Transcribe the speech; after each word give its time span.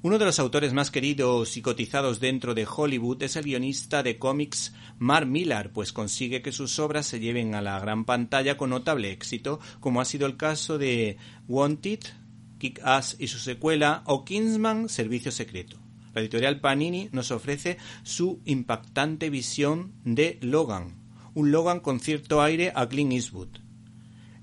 Uno 0.00 0.16
de 0.16 0.26
los 0.26 0.38
autores 0.38 0.72
más 0.72 0.92
queridos 0.92 1.56
y 1.56 1.60
cotizados 1.60 2.20
dentro 2.20 2.54
de 2.54 2.64
Hollywood 2.64 3.20
es 3.24 3.34
el 3.34 3.42
guionista 3.42 4.04
de 4.04 4.16
cómics 4.16 4.72
Mark 5.00 5.26
Millar, 5.26 5.72
pues 5.72 5.92
consigue 5.92 6.40
que 6.40 6.52
sus 6.52 6.78
obras 6.78 7.04
se 7.04 7.18
lleven 7.18 7.56
a 7.56 7.62
la 7.62 7.80
gran 7.80 8.04
pantalla 8.04 8.56
con 8.56 8.70
notable 8.70 9.10
éxito, 9.10 9.58
como 9.80 10.00
ha 10.00 10.04
sido 10.04 10.28
el 10.28 10.36
caso 10.36 10.78
de 10.78 11.16
Wanted, 11.48 11.98
Kick-Ass 12.60 13.16
y 13.18 13.26
su 13.26 13.40
secuela, 13.40 14.04
o 14.06 14.24
Kingsman 14.24 14.88
Servicio 14.88 15.32
Secreto. 15.32 15.78
La 16.14 16.20
editorial 16.20 16.60
Panini 16.60 17.08
nos 17.10 17.32
ofrece 17.32 17.76
su 18.04 18.40
impactante 18.44 19.30
visión 19.30 19.94
de 20.04 20.38
Logan, 20.42 20.94
un 21.34 21.50
Logan 21.50 21.80
con 21.80 21.98
cierto 21.98 22.40
aire 22.40 22.70
a 22.76 22.88
Clint 22.88 23.14
Eastwood. 23.14 23.48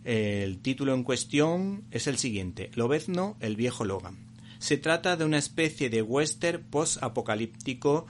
El 0.03 0.59
título 0.59 0.93
en 0.93 1.03
cuestión 1.03 1.85
es 1.91 2.07
el 2.07 2.17
siguiente, 2.17 2.71
Lobezno, 2.75 3.37
el 3.39 3.55
viejo 3.55 3.85
Logan. 3.85 4.34
Se 4.65 4.77
trata 4.77 5.15
de 5.15 5.25
una 5.25 5.37
especie 5.37 5.91
de 5.91 6.01
western 6.01 6.63
post-apocalíptico, 6.63 8.07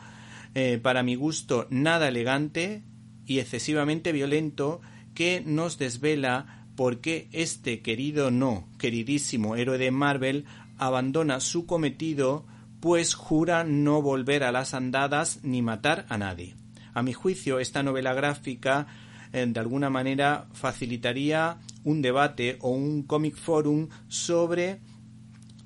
eh, 0.53 0.79
para 0.81 1.03
mi 1.03 1.15
gusto 1.15 1.67
nada 1.69 2.07
elegante 2.07 2.81
y 3.25 3.39
excesivamente 3.39 4.13
violento, 4.13 4.79
que 5.13 5.43
nos 5.45 5.77
desvela 5.77 6.65
por 6.77 7.01
qué 7.01 7.27
este 7.33 7.81
querido 7.81 8.31
no 8.31 8.69
queridísimo 8.77 9.57
héroe 9.57 9.77
de 9.77 9.91
Marvel 9.91 10.45
abandona 10.77 11.41
su 11.41 11.65
cometido, 11.65 12.45
pues 12.79 13.15
jura 13.15 13.65
no 13.65 14.01
volver 14.01 14.45
a 14.45 14.53
las 14.53 14.73
andadas 14.73 15.41
ni 15.43 15.61
matar 15.61 16.05
a 16.07 16.17
nadie. 16.17 16.55
A 16.93 17.03
mi 17.03 17.11
juicio, 17.11 17.59
esta 17.59 17.83
novela 17.83 18.13
gráfica 18.13 18.87
eh, 19.33 19.45
de 19.45 19.59
alguna 19.59 19.89
manera 19.89 20.47
facilitaría 20.53 21.57
un 21.83 22.01
debate 22.01 22.55
o 22.61 22.69
un 22.69 23.03
comic 23.03 23.35
forum 23.35 23.89
sobre 24.07 24.79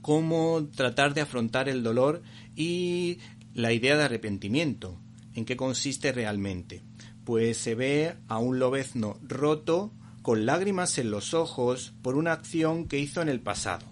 cómo 0.02 0.68
tratar 0.76 1.14
de 1.14 1.22
afrontar 1.22 1.70
el 1.70 1.84
dolor 1.84 2.22
y 2.56 3.20
la 3.54 3.74
idea 3.74 3.98
de 3.98 4.04
arrepentimiento. 4.04 4.98
¿En 5.36 5.46
qué 5.46 5.56
consiste 5.56 6.12
realmente? 6.12 6.82
Pues 7.24 7.58
se 7.58 7.76
ve 7.76 8.16
a 8.28 8.38
un 8.40 8.60
lobezno 8.60 9.18
roto 9.22 9.92
con 10.22 10.46
lágrimas 10.46 10.98
en 10.98 11.12
los 11.12 11.34
ojos 11.34 11.94
por 12.02 12.16
una 12.16 12.34
acción 12.34 12.88
que 12.88 13.00
hizo 13.00 13.22
en 13.22 13.30
el 13.30 13.40
pasado. 13.40 13.86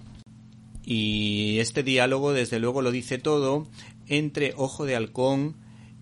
Y 0.83 1.59
este 1.59 1.83
diálogo 1.83 2.33
desde 2.33 2.59
luego 2.59 2.81
lo 2.81 2.91
dice 2.91 3.17
todo 3.17 3.67
entre 4.07 4.53
Ojo 4.55 4.85
de 4.85 4.95
Halcón 4.95 5.57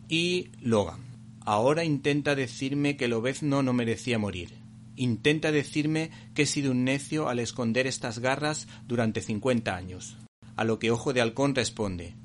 y 0.07 0.49
Logan. 0.61 1.03
Ahora 1.41 1.83
intenta 1.83 2.35
decirme 2.35 2.97
que 2.97 3.07
Lobezno 3.07 3.63
no 3.63 3.73
merecía 3.73 4.17
morir 4.17 4.64
intenta 4.95 5.51
decirme 5.51 6.11
que 6.33 6.43
he 6.43 6.45
sido 6.45 6.71
un 6.71 6.83
necio 6.83 7.29
al 7.29 7.39
esconder 7.39 7.87
estas 7.87 8.19
garras 8.19 8.67
durante 8.87 9.21
cincuenta 9.21 9.75
años. 9.75 10.17
A 10.55 10.63
lo 10.63 10.79
que 10.79 10.91
Ojo 10.91 11.13
de 11.13 11.21
Halcón 11.21 11.55
responde 11.55 12.15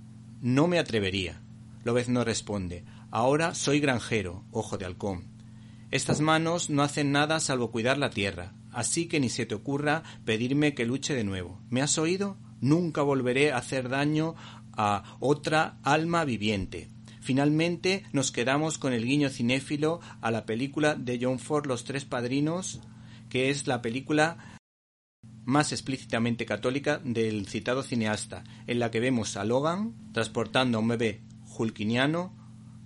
No 0.40 0.66
me 0.68 0.78
atrevería. 0.78 1.40
no 2.08 2.24
responde 2.24 2.84
Ahora 3.10 3.54
soy 3.54 3.80
granjero, 3.80 4.44
Ojo 4.52 4.78
de 4.78 4.84
Halcón. 4.84 5.24
Estas 5.90 6.20
manos 6.20 6.70
no 6.70 6.82
hacen 6.82 7.10
nada 7.10 7.40
salvo 7.40 7.72
cuidar 7.72 7.98
la 7.98 8.10
tierra, 8.10 8.52
así 8.70 9.06
que 9.06 9.18
ni 9.18 9.28
se 9.28 9.46
te 9.46 9.56
ocurra 9.56 10.04
pedirme 10.24 10.74
que 10.74 10.86
luche 10.86 11.14
de 11.14 11.24
nuevo. 11.24 11.58
¿Me 11.68 11.82
has 11.82 11.98
oído? 11.98 12.36
Nunca 12.60 13.02
volveré 13.02 13.50
a 13.50 13.56
hacer 13.56 13.88
daño 13.88 14.36
a 14.76 15.16
otra 15.18 15.78
alma 15.82 16.24
viviente. 16.24 16.88
Finalmente 17.30 18.02
nos 18.12 18.32
quedamos 18.32 18.76
con 18.76 18.92
el 18.92 19.04
guiño 19.04 19.30
cinéfilo 19.30 20.00
a 20.20 20.32
la 20.32 20.46
película 20.46 20.96
de 20.96 21.16
John 21.22 21.38
Ford 21.38 21.64
Los 21.64 21.84
Tres 21.84 22.04
Padrinos, 22.04 22.80
que 23.28 23.50
es 23.50 23.68
la 23.68 23.82
película 23.82 24.58
más 25.44 25.70
explícitamente 25.70 26.44
católica 26.44 27.00
del 27.04 27.46
citado 27.46 27.84
cineasta, 27.84 28.42
en 28.66 28.80
la 28.80 28.90
que 28.90 28.98
vemos 28.98 29.36
a 29.36 29.44
Logan 29.44 29.94
transportando 30.12 30.78
a 30.78 30.80
un 30.80 30.88
bebé 30.88 31.20
julquiniano 31.44 32.34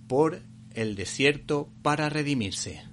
por 0.07 0.43
el 0.75 0.95
desierto 0.95 1.71
para 1.81 2.09
redimirse. 2.09 2.83